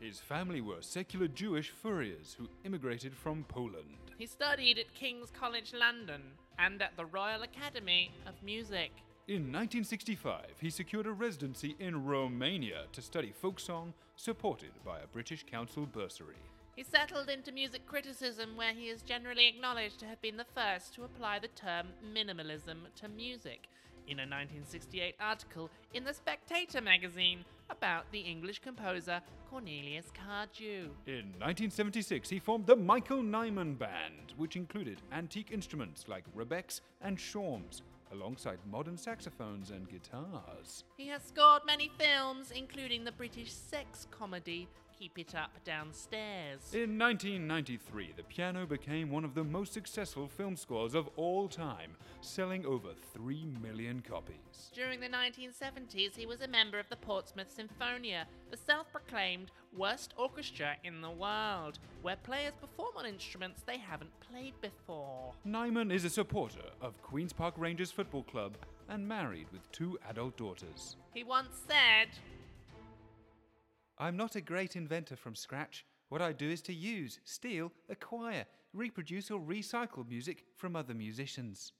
[0.00, 4.12] His family were secular Jewish furriers who immigrated from Poland.
[4.18, 6.20] He studied at King's College London
[6.58, 8.90] and at the Royal Academy of Music.
[9.28, 15.06] In 1965, he secured a residency in Romania to study folk song, supported by a
[15.06, 16.36] British Council bursary.
[16.76, 20.94] He settled into music criticism, where he is generally acknowledged to have been the first
[20.94, 23.68] to apply the term minimalism to music.
[24.08, 30.88] In a 1968 article in the Spectator magazine about the English composer Cornelius Cardew.
[31.06, 37.20] In 1976, he formed the Michael Nyman Band, which included antique instruments like rebecs and
[37.20, 40.84] shawms, alongside modern saxophones and guitars.
[40.96, 44.68] He has scored many films, including the British sex comedy
[44.98, 46.74] Keep It Up Downstairs.
[46.74, 51.92] In 1993, the piano became one of the most successful film scores of all time,
[52.20, 54.72] selling over 3 million copies.
[54.74, 60.14] During the 1970s, he was a member of the Portsmouth Sinfonia, the self proclaimed worst
[60.16, 65.32] orchestra in the world, where players perform on instruments they haven't played before.
[65.46, 68.56] Nyman is a supporter of Queen's Park Rangers Football Club
[68.88, 70.96] and married with two adult daughters.
[71.14, 72.08] He once said,
[74.00, 75.84] I'm not a great inventor from scratch.
[76.08, 81.72] What I do is to use, steal, acquire, reproduce, or recycle music from other musicians.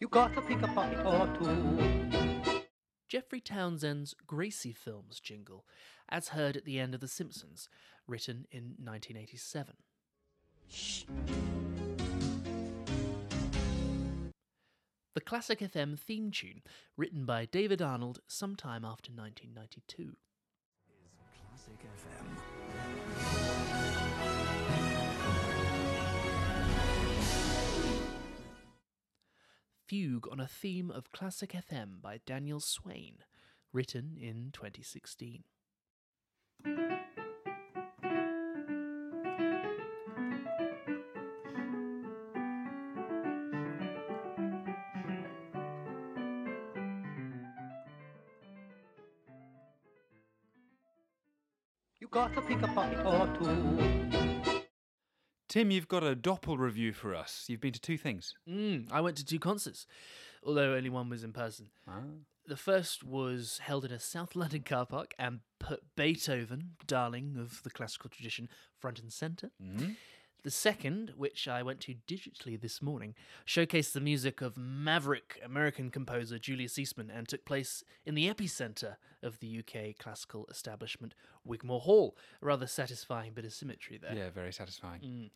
[0.00, 2.62] You gotta pick a pocket or two.
[3.08, 5.64] Jeffrey Townsend's Gracie Films jingle,
[6.08, 7.68] as heard at the end of The Simpsons,
[8.06, 9.74] written in 1987.
[10.68, 11.87] The
[15.18, 16.62] the Classic FM theme tune,
[16.96, 20.14] written by David Arnold sometime after 1992.
[21.50, 22.38] Classic FM.
[29.88, 33.16] Fugue on a Theme of Classic FM by Daniel Swain,
[33.72, 35.42] written in 2016.
[52.08, 54.62] You got to pick a pocket or two.
[55.46, 57.44] Tim, you've got a Doppel review for us.
[57.48, 58.34] You've been to two things.
[58.48, 59.84] Mm, I went to two concerts,
[60.42, 61.66] although only one was in person.
[62.46, 67.62] The first was held in a South London car park and put Beethoven, darling of
[67.62, 69.50] the classical tradition, front and centre.
[70.44, 73.14] The second, which I went to digitally this morning,
[73.46, 78.96] showcased the music of maverick American composer Julius Eastman and took place in the epicenter
[79.22, 82.16] of the UK classical establishment, Wigmore Hall.
[82.40, 84.14] A rather satisfying bit of symmetry there.
[84.14, 85.00] Yeah, very satisfying.
[85.00, 85.30] Mm.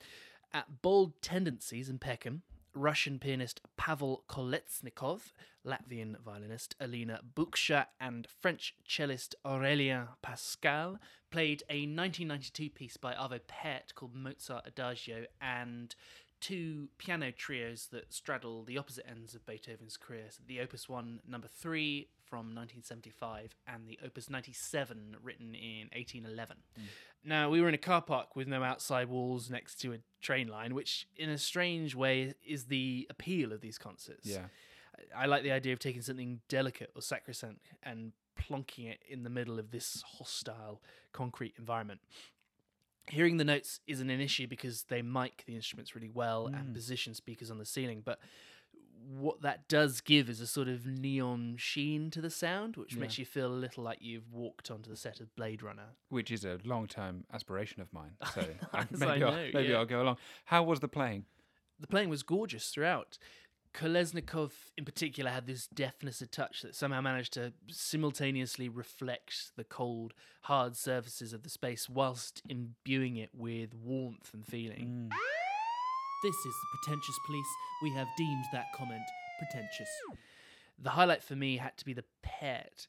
[0.55, 2.43] At Bold Tendencies in Peckham,
[2.75, 5.33] Russian pianist Pavel Kolesnikov,
[5.67, 10.99] Latvian violinist Elina Buksha, and French cellist Aurélien Pascal
[11.31, 15.95] played a 1992 piece by Arvo Pärt called Mozart Adagio and
[16.43, 20.25] two piano trios that straddle the opposite ends of Beethoven's career.
[20.29, 26.57] So the Opus 1 number 3 from 1975 and the Opus 97 written in 1811.
[26.77, 26.83] Hmm.
[27.25, 30.49] Now, we were in a car park with no outside walls next to a train
[30.49, 34.27] line, which in a strange way is the appeal of these concerts.
[34.27, 34.47] Yeah.
[35.17, 39.31] I like the idea of taking something delicate or sacrosanct and plonking it in the
[39.31, 42.01] middle of this hostile concrete environment.
[43.09, 46.75] Hearing the notes isn't an issue because they mic the instruments really well and mm.
[46.75, 48.19] position speakers on the ceiling, but
[49.19, 53.19] what that does give is a sort of neon sheen to the sound, which makes
[53.19, 55.97] you feel a little like you've walked onto the set of Blade Runner.
[56.09, 58.13] Which is a long term aspiration of mine.
[58.33, 58.43] So
[58.93, 59.79] maybe, I I'll, maybe yeah.
[59.79, 60.19] I'll go along.
[60.45, 61.25] How was the playing?
[61.83, 63.19] the playing was gorgeous throughout.
[63.75, 69.65] Kolesnikov, in particular, had this deftness of touch that somehow managed to simultaneously reflect the
[69.65, 75.11] cold, hard surfaces of the space whilst imbuing it with warmth and feeling.
[75.11, 75.17] Mm.
[76.23, 77.47] This is the pretentious police.
[77.83, 79.03] We have deemed that comment
[79.39, 79.89] pretentious.
[80.79, 82.87] The highlight for me had to be the Pärt.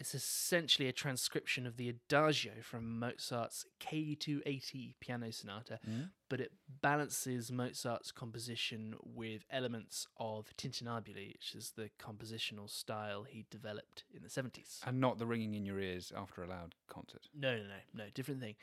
[0.00, 6.08] It's essentially a transcription of the Adagio from Mozart's K280 piano sonata, mm.
[6.30, 13.44] but it balances Mozart's composition with elements of tintinnabuli, which is the compositional style he
[13.50, 14.78] developed in the 70s.
[14.86, 17.28] And not the ringing in your ears after a loud concert.
[17.38, 18.54] No, no, no, no, different thing.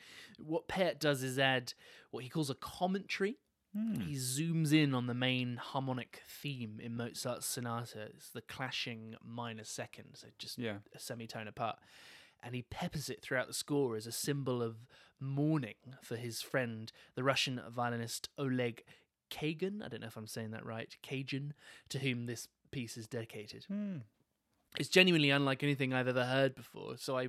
[0.44, 1.72] What Pärt does is add
[2.10, 3.36] what he calls a commentary.
[3.78, 4.00] Hmm.
[4.00, 8.02] He zooms in on the main harmonic theme in Mozart's sonata.
[8.14, 10.78] It's the clashing minor second, so just Yeah.
[10.94, 11.78] a semitone apart.
[12.42, 14.86] And he peppers it throughout the score as a symbol of
[15.20, 18.84] mourning for his friend, the Russian violinist Oleg
[19.30, 19.82] Kagan.
[19.84, 20.96] I don't know if I'm saying that right.
[21.02, 21.52] Kagan,
[21.90, 23.64] to whom this piece is dedicated.
[23.64, 23.98] Hmm.
[24.78, 27.28] It's genuinely unlike anything I've ever heard before, so I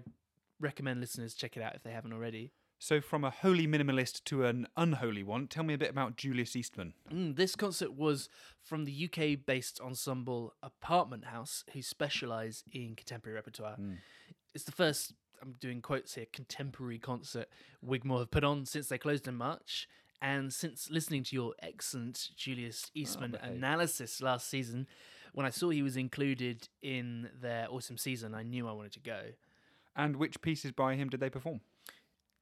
[0.59, 2.51] recommend listeners check it out if they haven't already.
[2.81, 6.55] So, from a holy minimalist to an unholy one, tell me a bit about Julius
[6.55, 6.93] Eastman.
[7.11, 8.29] Mm, this concert was
[8.63, 13.75] from the UK based ensemble Apartment House, who specialise in contemporary repertoire.
[14.55, 17.49] It's the first, I'm doing quotes here, contemporary concert
[17.85, 19.89] Wigmore have put on since they closed in March.
[20.21, 23.55] And since listening to your excellent Julius Eastman behave.
[23.55, 24.87] analysis last season,
[25.33, 28.99] when I saw he was included in their awesome season, I knew I wanted to
[29.01, 29.21] go.
[29.95, 31.59] And which pieces by him did they perform?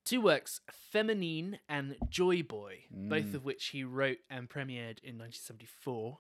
[0.08, 3.34] Two works, Feminine and Joy Boy, both mm.
[3.34, 6.20] of which he wrote and premiered in 1974.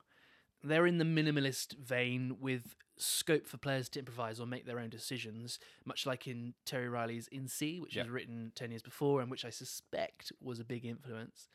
[0.62, 4.89] They're in the minimalist vein with scope for players to improvise or make their own
[4.89, 8.04] decisions, much like in Terry Riley's In C, which Yeah.
[8.04, 11.47] was written 10 years before and which I suspect was a big influence.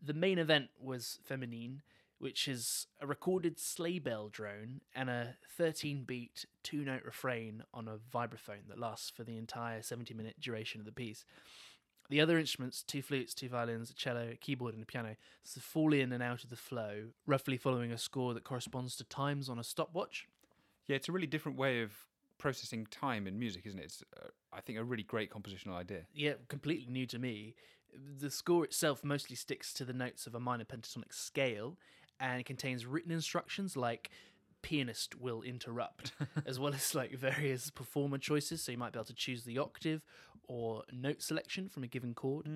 [0.00, 1.82] The main event was Feminine,
[2.18, 7.88] which is a recorded sleigh bell drone and a 13 beat two note refrain on
[7.88, 11.24] a vibraphone that lasts for the entire 70 minute duration of the piece.
[12.10, 15.60] The other instruments, two flutes, two violins, a cello, a keyboard, and a piano, so
[15.60, 19.50] fall in and out of the flow, roughly following a score that corresponds to times
[19.50, 20.26] on a stopwatch.
[20.86, 21.92] Yeah, it's a really different way of
[22.38, 23.84] processing time in music, isn't it?
[23.84, 26.06] It's, uh, I think, a really great compositional idea.
[26.14, 27.54] Yeah, completely new to me.
[27.92, 31.76] The score itself mostly sticks to the notes of a minor pentatonic scale
[32.20, 34.10] and it contains written instructions like
[34.62, 36.12] pianist will interrupt,
[36.46, 38.62] as well as like various performer choices.
[38.62, 40.04] So you might be able to choose the octave
[40.46, 42.46] or note selection from a given chord.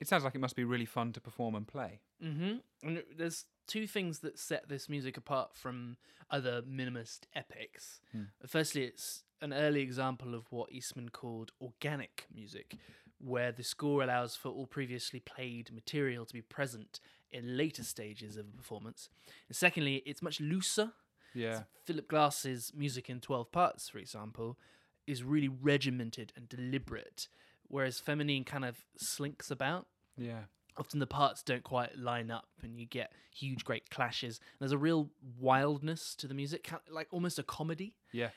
[0.00, 2.00] It sounds like it must be really fun to perform and play.
[2.22, 2.56] Mm-hmm.
[2.86, 5.96] And there's two things that set this music apart from
[6.30, 8.00] other minimalist epics.
[8.46, 12.76] Firstly, it's an early example of what Eastman called organic music,
[13.18, 17.00] where the score allows for all previously played material to be present
[17.32, 19.08] in later stages of a performance.
[19.48, 20.92] And secondly, it's much looser.
[21.34, 21.62] Yeah.
[21.84, 24.58] Philip Glass's music in 12 parts, for example,
[25.06, 27.28] is really regimented and deliberate,
[27.68, 30.44] whereas Feminine kind of slinks about Yeah.
[30.76, 34.78] often the parts don't quite line up and you get huge great clashes there's a
[34.78, 38.30] real wildness to the music like almost a comedy Yeah.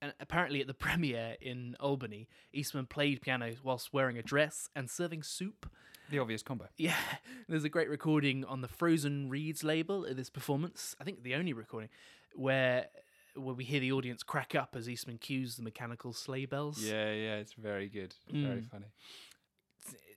[0.00, 4.88] and apparently at the premiere in albany eastman played piano whilst wearing a dress and
[4.90, 5.70] serving soup
[6.10, 6.68] The obvious combo.
[6.76, 6.94] yeah
[7.48, 11.34] there's a great recording on the frozen reeds label of this performance i think the
[11.34, 11.88] only recording
[12.34, 12.86] where
[13.34, 17.12] where we hear the audience crack up as eastman cues the mechanical sleigh bells Yeah,
[17.12, 18.14] yeah, it's very good.
[18.30, 18.70] Very Mm.
[18.70, 18.86] funny.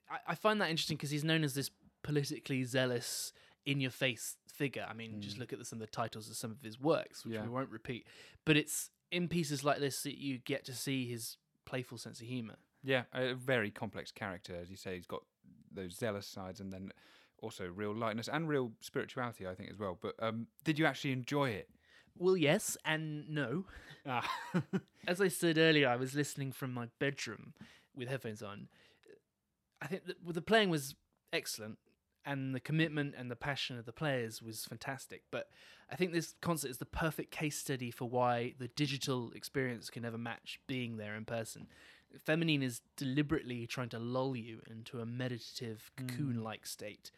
[0.10, 1.70] I, I find that interesting because he's known as this
[2.04, 3.34] politically zealous,
[3.66, 4.86] in your face figure.
[4.90, 7.26] I mean, just look at the, some of the titles of some of his works,
[7.26, 7.38] which Mm.
[7.38, 7.44] Yeah.
[7.44, 8.08] we won't repeat.
[8.46, 12.28] But it's in pieces like this that you get to see his playful sense of
[12.28, 12.56] humor.
[12.84, 14.96] Yeah, a very complex character, as you say.
[14.96, 15.24] He's got
[15.74, 16.92] those zealous sides, and then
[17.42, 19.98] also real lightness and real spirituality, I think, as well.
[20.02, 21.70] But um, did you actually enjoy it?
[22.18, 23.66] Well, yes and no.
[24.06, 24.30] Ah,
[25.08, 27.54] As I said earlier, I was listening from my bedroom
[27.96, 28.68] with headphones on.
[29.82, 30.96] I think the playing was
[31.32, 31.78] excellent,
[32.26, 35.24] and the commitment and the passion of the players was fantastic.
[35.32, 35.48] But
[35.90, 40.04] I think this concert is the perfect case study for why the digital experience can
[40.04, 41.68] never match being there in person.
[42.18, 46.08] Feminine is deliberately trying to lull you into a meditative, hmm.
[46.08, 47.12] cocoon like state.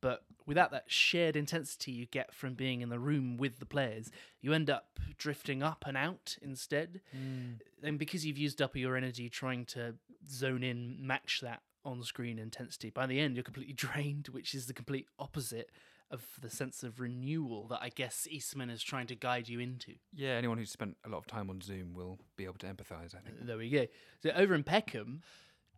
[0.00, 4.10] But without that shared intensity you get from being in the room with the players,
[4.40, 7.00] you end up drifting up and out instead.
[7.12, 7.52] Hmm.
[7.82, 9.94] And because you've used up your energy trying to
[10.28, 14.66] zone in, match that on screen intensity, by the end you're completely drained, which is
[14.66, 15.70] the complete opposite
[16.12, 19.94] of the sense of renewal that I guess Eastman is trying to guide you into.
[20.14, 23.14] yeah, anyone who's spent a lot of time on Zoom will be able to empathise,
[23.14, 23.38] I think.
[23.40, 23.86] There we go.
[24.22, 25.22] So over in Peckham,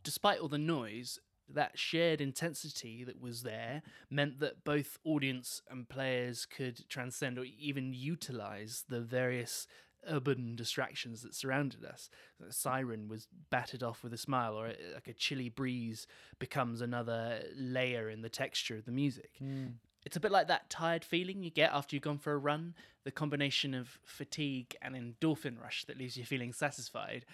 [0.02, 1.18] despite all the noise,
[1.48, 7.44] that shared intensity that was there meant that both audience and players could transcend or
[7.44, 9.66] even utilize the various
[10.08, 12.10] urban distractions that surrounded us.
[12.46, 16.06] A siren was battered off with a smile, or a, like a chilly breeze
[16.38, 19.30] becomes another layer in the texture of the music.
[19.38, 19.66] Hmm.
[20.04, 22.74] It's a bit like that tired feeling you get after you've gone for a run,
[23.04, 27.24] the combination of fatigue and endorphin rush that leaves you feeling satisfied,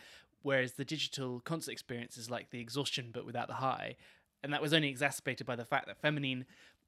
[0.42, 3.96] whereas the digital concert experience is like the exhaustion but without the high.
[4.42, 6.46] And that was only exacerbated by the fact that Feminine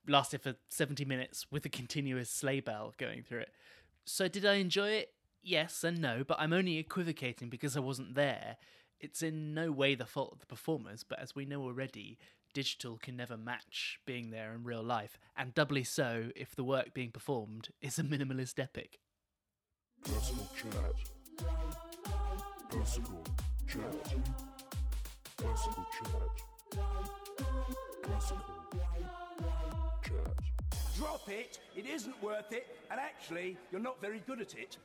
[0.08, 3.50] lasted for 70 minutes with a continuous sleigh bell going through it.
[4.04, 5.12] So, did I enjoy it?
[5.42, 8.56] Yes and no, but I'm only equivocating because I wasn't there.
[9.00, 12.18] It's in no way the fault of the performers, but as we know already,
[12.52, 16.92] digital can never match being there in real life, and doubly so if the work
[16.94, 18.98] being performed is a minimalist epic.
[20.04, 20.94] Personal chat.
[22.70, 23.24] Personal
[23.66, 24.14] chat.
[25.36, 26.42] Personal chat.
[28.02, 28.42] Personal
[30.02, 30.36] chat.
[30.96, 34.76] Drop it, it isn't worth it, and actually, you're not very good at it.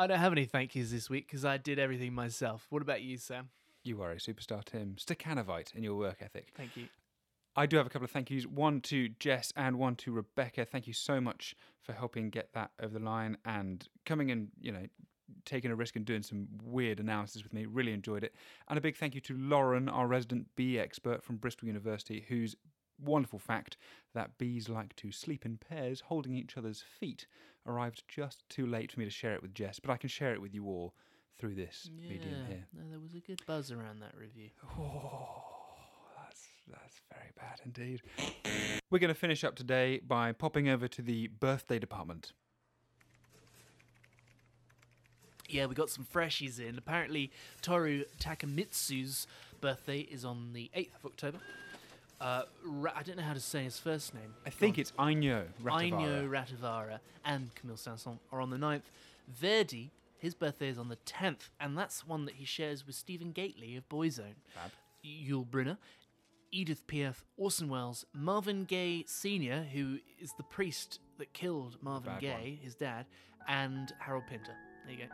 [0.00, 2.66] I don't have any thank yous this week because I did everything myself.
[2.70, 3.50] What about you, Sam?
[3.84, 4.96] You are a superstar, Tim.
[4.98, 6.52] Stakhanovite in your work ethic.
[6.56, 6.86] Thank you.
[7.54, 8.46] I do have a couple of thank yous.
[8.46, 10.64] One to Jess and one to Rebecca.
[10.64, 14.72] Thank you so much for helping get that over the line and coming and, you
[14.72, 14.86] know,
[15.44, 17.66] taking a risk and doing some weird analysis with me.
[17.66, 18.34] Really enjoyed it.
[18.68, 22.56] And a big thank you to Lauren, our resident bee expert from Bristol University, whose
[23.02, 23.76] wonderful fact
[24.14, 27.26] that bees like to sleep in pairs holding each other's feet
[27.66, 30.32] arrived just too late for me to share it with Jess, but I can share
[30.32, 30.94] it with you all
[31.38, 32.64] through this medium here.
[32.74, 34.50] No, there was a good buzz around that review.
[34.78, 35.42] Oh,
[36.22, 38.02] That's that's very bad indeed.
[38.90, 42.32] We're going to finish up today by popping over to the birthday department.
[45.48, 46.78] Yeah, we got some freshies in.
[46.78, 49.26] Apparently, Toru Takemitsu's
[49.60, 51.38] birthday is on the 8th of October.
[52.20, 54.34] Uh, Ra- I don't know how to say his first name.
[54.46, 55.82] I think it's Aino Rautavaara.
[55.92, 58.82] Aino Rautavaara and Camille Saint-Saëns are on the 9th.
[59.28, 63.32] Verdi, his birthday is on the 10th, and that's one that he shares with Stephen
[63.32, 64.34] Gately of Boyzone.
[64.54, 64.70] Fab.
[65.02, 65.78] Yul Brynner,
[66.52, 72.20] Edith Piaf, Orson Welles, Marvin Gaye Sr., who is the priest that killed Marvin Bad
[72.20, 73.06] Gaye, his dad,
[73.48, 74.52] and Harold Pinter.
[74.84, 75.12] There you go.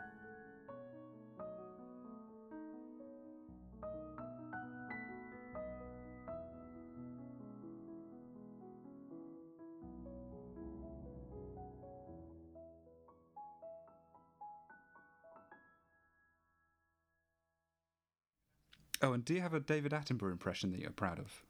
[19.01, 21.43] Oh, and do you have a David Attenborough impression that you're proud of?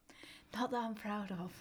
[0.54, 1.52] Not that I'm proud of.